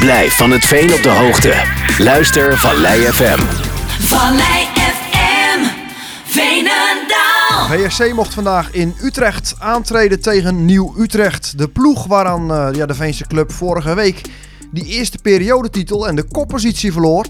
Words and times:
Blijf 0.00 0.36
van 0.36 0.50
het 0.50 0.64
veen 0.64 0.92
op 0.92 1.02
de 1.02 1.08
hoogte. 1.08 1.54
Luister 1.98 2.58
Vallei 2.58 3.00
FM. 3.00 3.38
Vallei 4.06 4.66
FM, 4.74 5.60
Veenendaal. 6.24 7.66
VSC 7.68 8.12
mocht 8.14 8.34
vandaag 8.34 8.72
in 8.72 8.94
Utrecht 9.02 9.54
aantreden 9.58 10.20
tegen 10.20 10.64
Nieuw 10.64 10.94
Utrecht. 10.98 11.58
De 11.58 11.68
ploeg 11.68 12.06
waaraan 12.06 12.52
eh, 12.52 12.68
ja, 12.72 12.86
de 12.86 12.94
Veense 12.94 13.26
club 13.26 13.52
vorige 13.52 13.94
week 13.94 14.20
die 14.70 14.84
eerste 14.84 15.18
periodetitel 15.22 16.08
en 16.08 16.16
de 16.16 16.24
koppositie 16.24 16.92
verloor. 16.92 17.26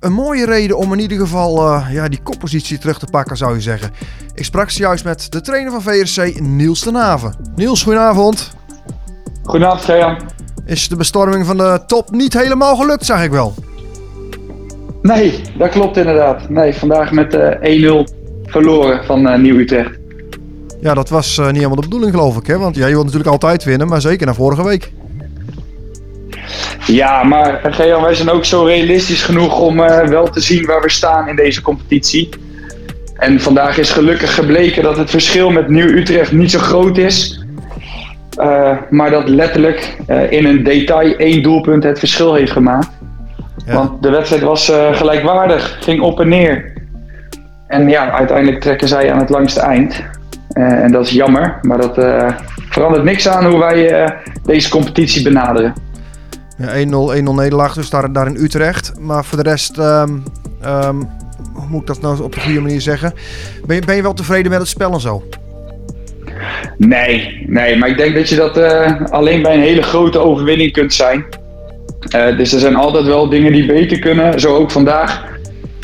Een 0.00 0.12
mooie 0.12 0.44
reden 0.44 0.76
om 0.76 0.92
in 0.92 1.00
ieder 1.00 1.18
geval 1.18 1.66
eh, 1.66 1.92
ja, 1.92 2.08
die 2.08 2.22
koppositie 2.22 2.78
terug 2.78 2.98
te 2.98 3.06
pakken, 3.10 3.36
zou 3.36 3.54
je 3.54 3.60
zeggen. 3.60 3.90
Ik 4.34 4.44
sprak 4.44 4.70
zojuist 4.70 5.04
met 5.04 5.32
de 5.32 5.40
trainer 5.40 5.72
van 5.72 5.82
VSC, 5.82 6.40
Niels 6.40 6.80
ten 6.80 6.94
Haven. 6.94 7.34
Niels, 7.54 7.82
goedenavond. 7.82 8.50
Goedenavond, 9.42 9.84
Gejan. 9.84 10.37
Is 10.68 10.88
de 10.88 10.96
bestorming 10.96 11.46
van 11.46 11.56
de 11.56 11.80
top 11.86 12.10
niet 12.10 12.32
helemaal 12.32 12.76
gelukt, 12.76 13.06
zeg 13.06 13.24
ik 13.24 13.30
wel? 13.30 13.54
Nee, 15.02 15.40
dat 15.58 15.70
klopt 15.70 15.96
inderdaad. 15.96 16.48
Nee, 16.48 16.74
vandaag 16.74 17.12
met 17.12 17.34
eh 17.34 18.02
1-0 18.02 18.04
verloren 18.44 19.04
van 19.04 19.28
eh, 19.28 19.38
Nieuw-Utrecht. 19.38 19.98
Ja, 20.80 20.94
dat 20.94 21.08
was 21.08 21.38
eh, 21.38 21.46
niet 21.46 21.54
helemaal 21.54 21.76
de 21.76 21.82
bedoeling, 21.82 22.10
geloof 22.10 22.36
ik. 22.36 22.46
Hè? 22.46 22.58
Want 22.58 22.76
ja, 22.76 22.86
je 22.86 22.92
wilt 22.92 23.04
natuurlijk 23.04 23.30
altijd 23.30 23.64
winnen, 23.64 23.88
maar 23.88 24.00
zeker 24.00 24.26
na 24.26 24.34
vorige 24.34 24.64
week. 24.64 24.92
Ja, 26.86 27.22
maar 27.22 27.62
eh, 27.62 27.74
Gejan, 27.74 28.02
wij 28.02 28.14
zijn 28.14 28.30
ook 28.30 28.44
zo 28.44 28.64
realistisch 28.64 29.22
genoeg 29.22 29.60
om 29.60 29.80
eh, 29.80 30.08
wel 30.08 30.30
te 30.30 30.40
zien 30.40 30.66
waar 30.66 30.82
we 30.82 30.90
staan 30.90 31.28
in 31.28 31.36
deze 31.36 31.62
competitie. 31.62 32.28
En 33.16 33.40
vandaag 33.40 33.78
is 33.78 33.90
gelukkig 33.90 34.34
gebleken 34.34 34.82
dat 34.82 34.96
het 34.96 35.10
verschil 35.10 35.50
met 35.50 35.68
Nieuw-Utrecht 35.68 36.32
niet 36.32 36.50
zo 36.50 36.58
groot 36.58 36.98
is. 36.98 37.44
Eh, 38.38 38.76
maar 38.90 39.10
dat 39.10 39.28
letterlijk 39.28 39.96
eh, 40.06 40.32
in 40.32 40.44
een 40.44 40.62
detail 40.62 41.16
één 41.16 41.42
doelpunt 41.42 41.84
het 41.84 41.98
verschil 41.98 42.34
heeft 42.34 42.52
gemaakt. 42.52 42.88
Ja. 43.66 43.74
Want 43.74 44.02
de 44.02 44.10
wedstrijd 44.10 44.42
was 44.42 44.70
eh, 44.70 44.94
gelijkwaardig, 44.94 45.76
ging 45.80 46.00
op 46.00 46.20
en 46.20 46.28
neer. 46.28 46.72
En 47.66 47.88
ja, 47.88 48.10
uiteindelijk 48.10 48.60
trekken 48.60 48.88
zij 48.88 49.12
aan 49.12 49.18
het 49.18 49.28
langste 49.28 49.60
eind. 49.60 50.02
En 50.52 50.92
dat 50.92 51.06
is 51.06 51.12
jammer, 51.12 51.58
maar 51.62 51.78
dat 51.78 51.94
verandert 52.70 53.04
niks 53.04 53.28
aan 53.28 53.46
hoe 53.46 53.58
wij 53.58 54.12
deze 54.44 54.70
competitie 54.70 55.22
benaderen. 55.22 55.74
Ja, 56.56 56.68
1-0, 56.68 57.22
1-0 57.22 57.34
nederlaag 57.34 57.74
dus 57.74 57.90
daar, 57.90 58.12
daar 58.12 58.26
in 58.26 58.36
Utrecht. 58.36 58.92
Maar 59.00 59.24
voor 59.24 59.42
de 59.42 59.50
rest, 59.50 59.78
ehm, 59.78 60.18
ehm, 60.62 60.96
hoe 61.52 61.66
moet 61.68 61.80
ik 61.80 61.86
dat 61.86 62.00
nou 62.00 62.22
op 62.22 62.34
de 62.34 62.40
goede 62.40 62.60
manier 62.60 62.80
zeggen? 62.80 63.12
Ben 63.66 63.76
je, 63.76 63.82
ben 63.84 63.96
je 63.96 64.02
wel 64.02 64.14
tevreden 64.14 64.50
met 64.50 64.60
het 64.60 64.68
spel 64.68 64.92
en 64.92 65.00
zo? 65.00 65.22
Nee, 66.76 67.44
nee, 67.46 67.76
maar 67.76 67.88
ik 67.88 67.96
denk 67.96 68.14
dat 68.14 68.28
je 68.28 68.36
dat 68.36 68.56
eh, 68.56 69.00
alleen 69.10 69.42
bij 69.42 69.54
een 69.54 69.60
hele 69.60 69.82
grote 69.82 70.18
overwinning 70.18 70.72
kunt 70.72 70.94
zijn. 70.94 71.24
Eh, 72.08 72.36
dus 72.36 72.52
er 72.52 72.60
zijn 72.60 72.76
altijd 72.76 73.04
wel 73.04 73.28
dingen 73.28 73.52
die 73.52 73.66
beter 73.66 73.98
kunnen, 73.98 74.40
zo 74.40 74.56
ook 74.56 74.70
vandaag. 74.70 75.24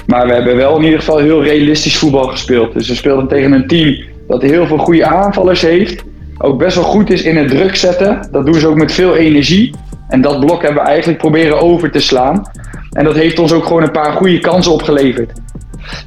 Maar 0.07 0.27
we 0.27 0.33
hebben 0.33 0.57
wel 0.57 0.77
in 0.77 0.85
ieder 0.85 0.99
geval 0.99 1.19
heel 1.19 1.43
realistisch 1.43 1.97
voetbal 1.97 2.27
gespeeld. 2.27 2.73
Dus 2.73 2.89
we 2.89 2.95
speelden 2.95 3.29
tegen 3.29 3.53
een 3.53 3.67
team 3.67 3.97
dat 4.29 4.43
heel 4.43 4.67
veel 4.67 4.79
goede 4.79 5.07
aanvallers 5.07 5.61
heeft. 5.61 6.05
Ook 6.39 6.59
best 6.59 6.75
wel 6.75 6.85
goed 6.85 7.11
is 7.11 7.23
in 7.23 7.37
het 7.37 7.49
druk 7.49 7.77
zetten. 7.77 8.29
Dat 8.31 8.47
doen 8.47 8.55
ze 8.55 8.67
ook 8.67 8.77
met 8.77 8.93
veel 8.93 9.17
energie. 9.17 9.75
En 10.09 10.21
dat 10.21 10.41
blok 10.41 10.63
hebben 10.63 10.83
we 10.83 10.89
eigenlijk 10.89 11.19
proberen 11.19 11.61
over 11.61 11.91
te 11.91 12.01
slaan. 12.01 12.43
En 12.91 13.05
dat 13.05 13.15
heeft 13.15 13.39
ons 13.39 13.53
ook 13.53 13.67
gewoon 13.67 13.83
een 13.83 13.91
paar 13.91 14.13
goede 14.13 14.39
kansen 14.39 14.73
opgeleverd. 14.73 15.33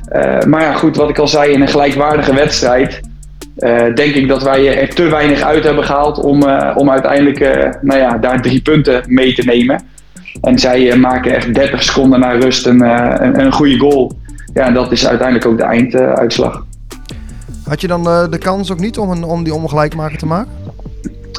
Eh, 0.09 0.43
maar 0.43 0.61
ja, 0.61 0.73
goed, 0.73 0.95
wat 0.95 1.09
ik 1.09 1.17
al 1.17 1.27
zei, 1.27 1.51
in 1.51 1.61
een 1.61 1.67
gelijkwaardige 1.67 2.33
wedstrijd 2.33 3.01
denk 3.95 4.15
ik 4.15 4.27
dat 4.27 4.43
wij 4.43 4.79
er 4.79 4.93
te 4.93 5.03
weinig 5.03 5.41
uit 5.41 5.63
hebben 5.63 5.83
gehaald 5.83 6.19
om, 6.19 6.43
eh, 6.43 6.77
om 6.77 6.89
uiteindelijk 6.89 7.39
eh, 7.39 7.71
nou 7.81 7.99
ja, 7.99 8.17
daar 8.17 8.41
drie 8.41 8.61
punten 8.61 9.03
mee 9.07 9.33
te 9.33 9.43
nemen. 9.43 9.81
En 10.41 10.59
zij 10.59 10.91
eh, 10.91 10.97
maken 10.97 11.35
echt 11.35 11.53
30 11.53 11.83
seconden 11.83 12.19
na 12.19 12.31
rust 12.31 12.65
een, 12.65 12.81
eh, 12.81 13.25
een, 13.27 13.39
een 13.39 13.51
goede 13.51 13.77
goal. 13.77 14.11
Ja, 14.53 14.65
en 14.65 14.73
dat 14.73 14.91
is 14.91 15.07
uiteindelijk 15.07 15.47
ook 15.47 15.57
de 15.57 15.63
einduitslag. 15.63 16.65
Had 17.67 17.81
je 17.81 17.87
dan 17.87 18.07
eh, 18.07 18.29
de 18.29 18.37
kans 18.37 18.71
ook 18.71 18.79
niet 18.79 18.97
om, 18.97 19.09
een, 19.09 19.23
om 19.23 19.43
die 19.43 19.53
ongelijkmaker 19.53 20.17
te 20.17 20.25
maken? 20.25 20.51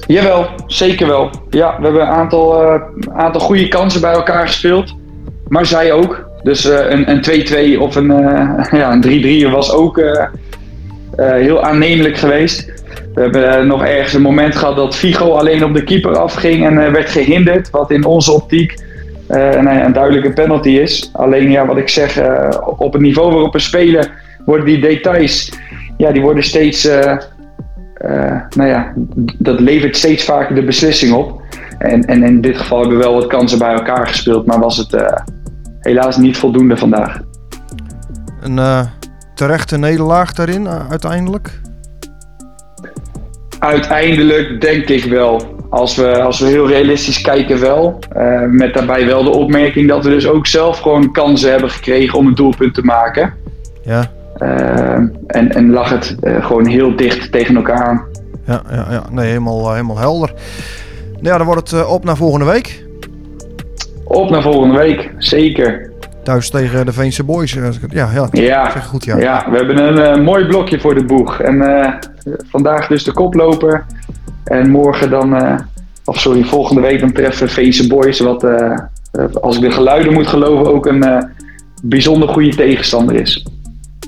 Jawel, 0.07 0.47
zeker 0.67 1.07
wel. 1.07 1.31
Ja, 1.51 1.77
we 1.79 1.85
hebben 1.85 2.03
een 2.03 2.09
aantal, 2.09 2.63
eh, 2.63 2.81
aantal 3.15 3.41
goede 3.41 3.69
kansen 3.69 4.01
bij 4.01 4.13
elkaar 4.13 4.47
gespeeld. 4.47 4.95
Maar 5.49 5.67
zij 5.67 5.93
ook. 5.93 6.27
Dus 6.43 6.65
eh, 6.65 6.91
een 6.91 7.11
een 7.11 7.77
2-2 7.77 7.81
of 7.81 7.97
een, 7.97 8.11
eh, 8.11 8.65
ja, 8.81 8.93
een 8.93 9.47
3-3 9.49 9.51
was 9.51 9.73
ook 9.73 9.99
eh, 9.99 10.21
eh, 10.21 10.29
heel 11.25 11.63
aannemelijk 11.63 12.17
geweest. 12.17 12.73
We 13.15 13.21
hebben 13.21 13.59
eh, 13.59 13.65
nog 13.65 13.85
ergens 13.85 14.13
een 14.13 14.23
moment 14.23 14.57
gehad 14.57 14.77
dat 14.77 14.97
Figo 14.97 15.33
alleen 15.33 15.65
op 15.65 15.75
de 15.75 15.85
keeper 15.85 16.17
afging 16.17 16.67
en 16.67 16.87
eh, 16.87 16.93
werd 16.93 17.11
gehinderd. 17.11 17.71
Wat 17.71 17.91
in 17.91 18.05
onze 18.05 18.33
optiek 18.33 18.75
eh, 19.27 19.53
ja, 19.53 19.85
een 19.85 19.93
duidelijke 19.93 20.33
penalty 20.33 20.69
is. 20.69 21.11
Alleen 21.13 21.51
ja, 21.51 21.67
wat 21.67 21.77
ik 21.77 21.89
zeg, 21.89 22.19
eh, 22.19 22.49
op 22.77 22.93
het 22.93 23.03
niveau 23.03 23.33
waarop 23.33 23.53
we 23.53 23.59
spelen 23.59 24.11
worden 24.45 24.67
die 24.67 24.81
details 24.81 25.53
ja, 25.97 26.13
die 26.13 26.23
worden 26.23 26.43
steeds 26.43 26.85
eh, 26.85 27.17
eh, 27.99 28.41
nou 28.57 28.69
ja, 28.69 28.93
dat 29.39 29.61
levert 29.61 29.97
steeds 29.97 30.25
vaker 30.25 30.55
de 30.55 30.65
beslissing 30.65 31.15
op. 31.15 31.43
En, 31.79 32.05
en 32.05 32.23
in 32.23 32.41
dit 32.41 32.57
geval 32.57 32.81
hebben 32.81 32.99
we 32.99 33.05
wel 33.05 33.15
wat 33.15 33.27
kansen 33.27 33.59
bij 33.59 33.73
elkaar 33.73 34.07
gespeeld, 34.07 34.47
maar 34.47 34.61
was 34.61 34.77
het 34.77 34.93
eh, 34.93 35.19
helaas 35.81 36.17
niet 36.17 36.37
voldoende 36.37 36.77
vandaag. 36.77 37.21
Een 38.41 38.59
eh, 38.59 38.87
terechte 39.39 39.79
nederlaag 39.79 40.33
daarin 40.33 40.67
eh, 40.67 40.91
uiteindelijk? 40.91 41.61
Uiteindelijk 43.59 44.61
denk 44.61 44.89
ik 44.89 45.05
wel, 45.05 45.43
als 45.71 45.97
we, 45.97 46.23
als 46.23 46.41
we 46.41 46.47
heel 46.47 46.69
realistisch 46.69 47.21
kijken 47.21 47.61
wel. 47.61 47.99
Eh, 48.13 48.43
met 48.43 48.75
daarbij 48.75 49.07
wel 49.07 49.23
de 49.23 49.31
opmerking 49.31 49.89
dat 49.89 50.05
we 50.05 50.11
dus 50.11 50.27
ook 50.27 50.47
zelf 50.47 50.79
gewoon 50.79 51.13
kansen 51.13 51.51
hebben 51.51 51.71
gekregen 51.71 52.19
om 52.19 52.27
een 52.27 52.35
doelpunt 52.35 52.75
te 52.75 52.83
maken. 52.83 53.35
Ja, 53.83 54.11
Eh, 54.39 54.93
en, 55.27 55.49
en 55.49 55.71
lag 55.71 55.91
het 55.91 56.17
gewoon 56.23 56.67
heel 56.67 56.97
dicht 56.97 57.33
tegen 57.33 57.57
elkaar 57.57 57.85
aan. 57.85 58.05
ja, 58.47 58.63
ja, 58.71 58.87
ja. 58.91 59.03
nee, 59.11 59.27
helemaal, 59.27 59.73
helemaal 59.73 59.99
helder. 59.99 60.33
Nou 61.13 61.27
ja, 61.27 61.37
dan 61.37 61.47
wordt 61.47 61.71
het 61.71 61.87
op 61.87 62.05
naar 62.05 62.17
volgende 62.17 62.45
week. 62.45 62.85
Op 64.05 64.31
naar 64.31 64.43
volgende 64.43 64.79
week, 64.79 65.11
zeker. 65.19 65.91
Thuis 66.29 66.51
tegen 66.51 66.87
de 66.87 66.93
Veense 66.93 67.25
Boys. 67.25 67.57
eh, 67.57 67.69
Ja, 67.89 68.11
ja, 68.15 68.29
Ja, 68.33 68.71
zeg 68.71 68.87
goed, 68.87 69.05
ja. 69.05 69.17
ja. 69.17 69.47
we 69.51 69.57
hebben 69.57 69.79
een 69.79 69.99
eh, 69.99 70.25
mooi 70.25 70.47
blokje 70.47 70.81
voor 70.81 70.95
de 70.95 71.05
boeg. 71.05 71.41
En 71.41 71.63
eh, 71.63 71.93
vandaag 72.51 72.87
dus 72.87 73.05
de 73.05 73.13
koploper. 73.13 73.85
En 74.45 74.71
morgen 74.71 75.11
dan, 75.11 75.59
of 76.05 76.19
sorry, 76.21 76.45
volgende 76.45 76.81
week 76.81 77.01
dan 77.01 77.13
treffen 77.13 77.49
Veense 77.49 77.87
Boys. 77.87 78.21
Wat, 78.21 78.45
als 79.41 79.57
ik 79.57 79.63
de 79.63 79.71
geluiden 79.71 80.13
moet 80.13 80.27
geloven, 80.27 80.75
ook 80.75 80.87
een 80.87 81.31
bijzonder 81.83 82.29
goede 82.29 82.57
tegenstander 82.57 83.15
is. 83.21 83.47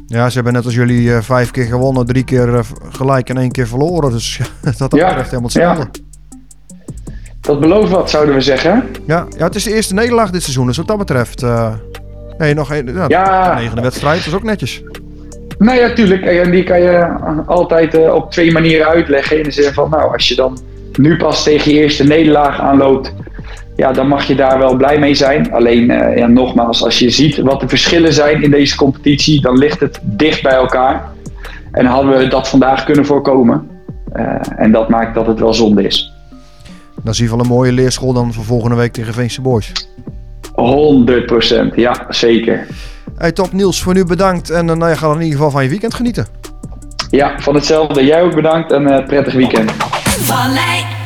Ja, 0.06 0.28
ze 0.28 0.34
hebben 0.34 0.53
net 0.53 0.64
als 0.64 0.75
jullie 0.75 1.10
vijf 1.12 1.50
keer 1.50 1.64
gewonnen, 1.66 2.06
drie 2.06 2.25
keer 2.25 2.64
gelijk 2.91 3.28
en 3.28 3.36
één 3.38 3.50
keer 3.50 3.66
verloren. 3.66 4.10
Dus 4.10 4.36
ja, 4.62 4.72
dat 4.78 4.94
Ja, 4.97 5.06
betreft 5.06 5.30
helemaal 5.30 5.50
ja. 5.53 5.69
hetzelfde. 5.69 6.00
Dat 7.41 7.60
belooft 7.60 7.91
wat, 7.91 8.10
zouden 8.10 8.34
we 8.34 8.41
zeggen. 8.41 8.84
Ja. 9.06 9.26
Ja, 9.38 9.44
het 9.44 9.54
is 9.54 9.64
de 9.64 9.75
eerste 9.75 9.94
nederlaag 9.94 10.30
dit 10.30 10.42
seizoen. 10.42 10.66
Dus 10.66 10.76
wat 10.76 10.86
dat 10.86 10.98
betreft... 10.98 11.44
nee, 12.41 12.55
nog 12.55 12.73
één. 12.73 12.95
Ja, 12.95 13.05
Ja. 13.09 13.55
De 13.55 13.61
negende 13.61 13.83
wedstrijd, 13.83 14.17
dat 14.17 14.27
is 14.27 14.34
ook 14.34 14.43
netjes. 14.43 14.83
Nou 15.59 15.78
ja, 15.78 15.93
tuurlijk. 15.93 16.23
En 16.23 16.51
die 16.51 16.62
kan 16.62 16.81
je 16.81 17.06
altijd 17.47 17.95
eh, 17.95 18.15
op 18.15 18.31
twee 18.31 18.53
manieren 18.53 18.87
uitleggen. 18.87 19.39
In 19.39 19.43
de 19.43 19.51
zin 19.51 19.73
van, 19.73 19.91
nou, 19.91 20.12
als 20.12 20.28
je 20.28 20.34
dan 20.34 20.59
nu 20.97 21.17
pas 21.17 21.43
tegen 21.43 21.73
je 21.73 21.78
eerste 21.78 22.05
nederlaag 22.05 22.61
aanloopt, 22.61 23.15
ja, 23.77 23.93
dan 23.93 24.09
mag 24.09 24.25
je 24.25 24.34
daar 24.34 24.59
wel 24.59 24.77
blij 24.77 24.99
mee 24.99 25.15
zijn. 25.15 25.53
Alleen, 25.53 25.91
eh, 25.91 26.17
ja, 26.17 26.27
nogmaals, 26.27 26.84
als 26.84 26.99
je 26.99 27.11
ziet 27.11 27.39
wat 27.39 27.61
de 27.61 27.69
verschillen 27.69 28.12
zijn 28.12 28.43
in 28.43 28.51
deze 28.51 28.77
competitie, 28.77 29.41
dan 29.41 29.59
ligt 29.59 29.81
het 29.81 30.01
dicht 30.03 30.43
bij 30.43 30.53
elkaar. 30.53 31.09
En 31.72 31.87
hadden 31.87 32.19
we 32.19 32.28
dat 32.28 32.49
vandaag 32.49 32.84
kunnen 32.84 33.07
voorkomen. 33.07 33.69
Eh, 34.12 34.25
en 34.57 34.72
dat 34.72 34.89
maakt 34.89 35.15
dat 35.15 35.27
het 35.27 35.41
wel 35.41 35.55
zonde 35.55 35.83
is. 35.83 36.12
Dan 37.03 37.15
zie 37.15 37.25
je 37.25 37.31
wel 37.31 37.41
een 37.41 37.47
mooie 37.47 37.72
leerschool 37.72 38.13
dan 38.13 38.33
voor 38.33 38.45
volgende 38.45 38.77
week 38.77 38.93
tegen 38.93 39.15
Veense 39.15 39.41
Boys. 39.41 39.72
100 40.60 41.27
procent, 41.27 41.77
ja, 41.77 42.07
zeker. 42.09 42.66
Hey, 43.16 43.33
top 43.33 43.53
Niels, 43.53 43.83
voor 43.83 43.95
nu 43.95 44.04
bedankt. 44.04 44.51
En 44.51 44.68
uh, 44.68 44.74
nou, 44.74 44.91
je 44.91 44.97
gaat 44.97 45.15
in 45.15 45.21
ieder 45.21 45.36
geval 45.36 45.51
van 45.51 45.62
je 45.62 45.68
weekend 45.68 45.95
genieten. 45.95 46.27
Ja, 47.10 47.39
van 47.39 47.54
hetzelfde. 47.54 48.04
Jij 48.04 48.22
ook 48.22 48.34
bedankt 48.34 48.72
en 48.72 48.83
uh, 48.83 49.07
prettig 49.07 49.34
weekend. 49.34 49.72
Vallei 49.72 50.99